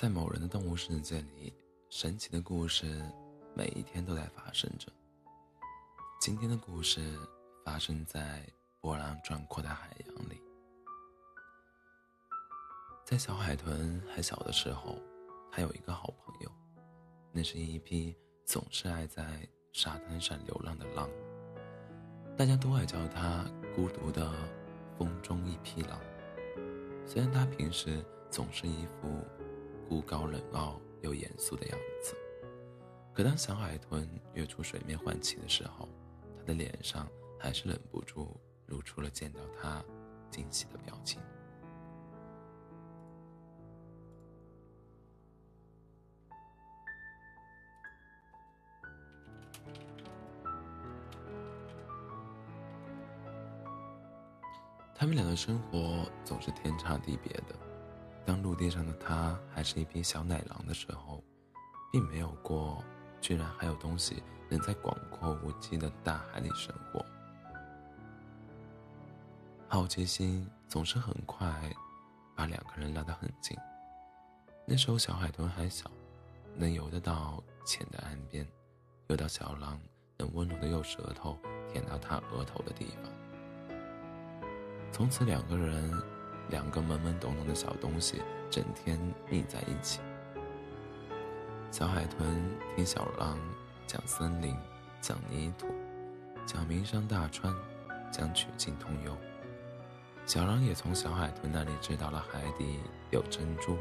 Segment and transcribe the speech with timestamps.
[0.00, 1.52] 在某人的动物世界里，
[1.90, 3.04] 神奇的故事
[3.52, 4.86] 每一天都在发生着。
[6.20, 7.18] 今天的故事
[7.64, 8.46] 发生在
[8.80, 10.40] 波澜壮阔的海洋里。
[13.04, 15.00] 在小海豚还小的时候，
[15.50, 16.52] 它有一个好朋友，
[17.32, 21.10] 那是一匹总是爱在沙滩上流浪的狼。
[22.36, 24.32] 大家都爱叫它“孤独的
[24.96, 25.98] 风中一匹狼”。
[27.04, 29.24] 虽然它平时总是一副
[29.88, 32.14] 孤高冷傲又严肃的样子，
[33.14, 35.88] 可当小海豚跃出水面换气的时候，
[36.36, 39.82] 它的脸上还是忍不住露出了见到它
[40.30, 41.20] 惊喜的表情。
[54.94, 57.67] 他们俩的生活总是天差地别的。
[58.28, 61.24] 当陆地上的他还是一匹小奶狼的时候，
[61.90, 62.84] 并没有过
[63.22, 67.02] 居然还有东西能在广阔无际的大海里生活。
[69.66, 71.74] 好奇心总是很快
[72.36, 73.56] 把两个人拉得很近。
[74.66, 75.90] 那时候小海豚还小，
[76.54, 78.46] 能游得到浅的岸边，
[79.06, 79.80] 游到小狼
[80.18, 81.38] 能温柔的用舌头
[81.72, 83.10] 舔到它额头的地方。
[84.92, 85.90] 从此，两个人，
[86.48, 90.00] 两个懵懵懂懂的小东西，整天腻在一起。
[91.70, 92.42] 小海豚
[92.74, 93.38] 听小狼
[93.86, 94.56] 讲森林，
[95.00, 95.66] 讲泥土，
[96.46, 97.54] 讲名山大川，
[98.10, 99.16] 讲曲径通幽。
[100.26, 103.76] 小狼也从小海豚那里知道了海底有珍珠，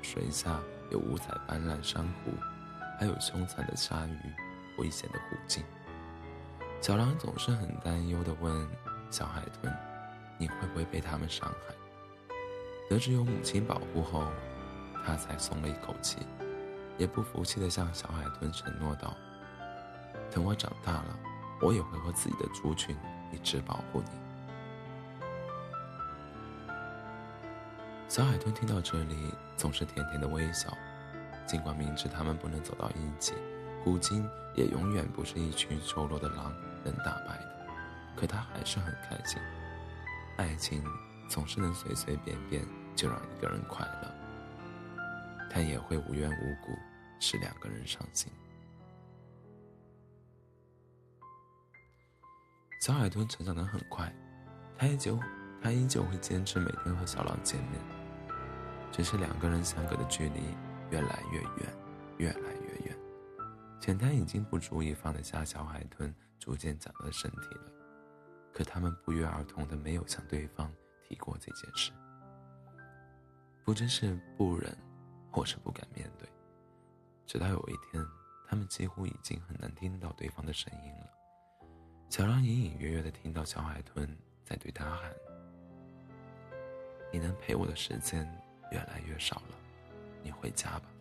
[0.00, 2.32] 水下有五彩斑斓珊瑚，
[2.98, 4.18] 还有凶残的鲨鱼，
[4.78, 5.64] 危险的虎鲸。
[6.80, 8.68] 小狼总是很担忧地问
[9.10, 9.72] 小海豚。
[10.38, 11.74] 你会不会被他们伤害？
[12.92, 14.22] 得知有母亲保护后，
[15.02, 16.18] 他才松了一口气，
[16.98, 19.16] 也不服气地向小海豚承诺道
[20.30, 21.18] ：“等我长大了，
[21.62, 22.94] 我也会和自己的族群
[23.32, 24.10] 一直保护你。”
[28.08, 30.76] 小海豚听到这里，总是甜甜的微笑，
[31.46, 33.32] 尽管明知他们不能走到一起，
[33.82, 37.66] 虎鲸也永远不是一群瘦弱的狼能打败的，
[38.16, 39.40] 可他还是很开心。
[40.36, 40.84] 爱情
[41.26, 42.62] 总是能随随便便
[42.94, 44.14] 就让一个人快乐，
[45.50, 46.76] 但也会无缘无故
[47.18, 48.32] 使两个人伤心。
[52.80, 54.12] 小海豚成长得很快，
[54.76, 55.18] 他依旧
[55.62, 57.80] 他依旧会坚持每天和小狼见面，
[58.90, 60.40] 只是两个人相隔的距离
[60.90, 61.76] 越来越远，
[62.18, 62.98] 越来越远。
[63.80, 67.72] 浅滩已经不足以放得下小海豚逐渐长大的身体了。
[68.52, 70.70] 可他们不约而同的没有向对方
[71.08, 71.90] 提过这件事，
[73.64, 74.76] 不知是不忍，
[75.30, 76.28] 或是不敢面对。
[77.26, 78.04] 直到有一天，
[78.46, 81.10] 他们几乎已经很难听到对方的声音了。
[82.10, 84.06] 小狼隐隐约约的听到小海豚
[84.44, 85.10] 在对他喊
[87.10, 88.30] ：“你能陪我的时间
[88.70, 89.56] 越来越少了，
[90.22, 90.91] 你回家吧。”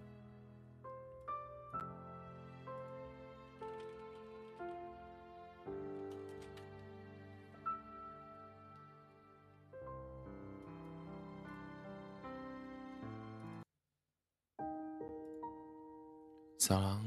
[16.61, 17.03] 小狼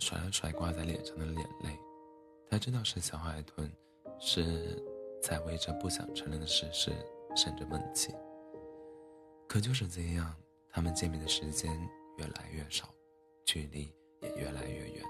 [0.00, 1.78] 甩了甩挂在脸上的眼泪，
[2.50, 3.70] 他知道是小海豚
[4.18, 4.82] 是
[5.22, 6.90] 在为这不想承认的事实
[7.36, 8.12] 生着闷气。
[9.46, 10.34] 可就是这样，
[10.70, 11.72] 他们见面的时间
[12.18, 12.92] 越来越少，
[13.44, 15.04] 距离也越来越远。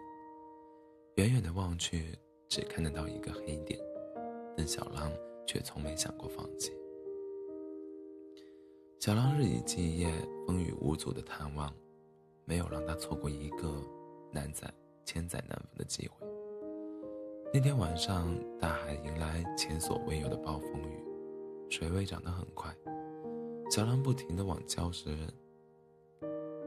[1.15, 2.19] 远远的望去，
[2.51, 3.81] 只看得到一个黑点，
[4.55, 5.11] 但小狼
[5.47, 6.71] 却从没想过放弃。
[9.01, 10.13] 小狼日以继夜、
[10.47, 11.75] 风雨无阻的探望。
[12.47, 13.83] 没有让他错过一个
[14.33, 14.73] 难载
[15.05, 16.27] 千载难逢的机会。
[17.53, 21.05] 那天晚上，大海迎来前所未有的暴风雨，
[21.69, 22.75] 水位涨得很快。
[23.69, 25.17] 小狼不停地往礁石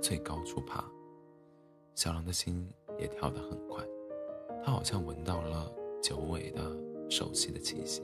[0.01, 0.83] 最高处爬，
[1.95, 3.81] 小狼的心也跳得很快，
[4.63, 5.71] 他好像闻到了
[6.01, 6.61] 久违的
[7.09, 8.01] 熟悉的气息。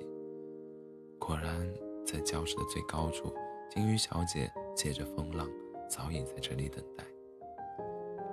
[1.19, 1.69] 果然，
[2.05, 3.33] 在礁石的最高处，
[3.69, 5.49] 金鱼小姐借着风浪，
[5.89, 7.03] 早已在这里等待。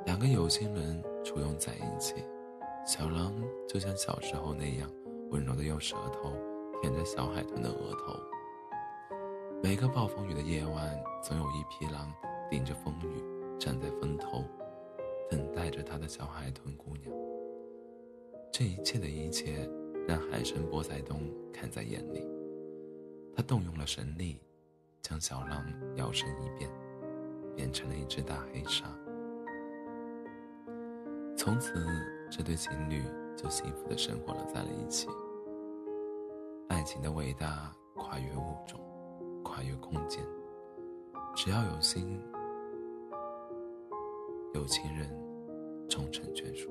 [0.05, 2.17] 两个有心人簇拥在一起，
[2.85, 3.33] 小狼
[3.69, 4.91] 就像小时候那样
[5.31, 6.33] 温柔的用舌头
[6.81, 8.19] 舔着小海豚的额头。
[9.63, 12.13] 每个暴风雨的夜晚，总有一匹狼
[12.51, 13.23] 顶着风雨
[13.61, 14.45] 站在风头，
[15.31, 17.13] 等待着他的小海豚姑娘。
[18.53, 19.69] 这一切的一切，
[20.07, 21.21] 让海神波塞冬
[21.53, 22.29] 看在眼里，
[23.37, 24.41] 他动用了神力，
[25.01, 25.65] 将小狼
[25.95, 26.69] 摇身一变，
[27.55, 28.85] 变成了一只大黑鲨。
[31.45, 31.75] 从此，
[32.31, 33.03] 这对情侣
[33.37, 35.09] 就幸福的生活了在了一起。
[36.69, 38.81] 爱情的伟大跨越物种，
[39.43, 40.25] 跨越空间，
[41.35, 42.23] 只要有心，
[44.55, 45.11] 有情人
[45.89, 46.71] 终成眷属。